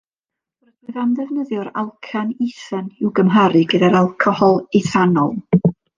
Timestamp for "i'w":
3.03-3.11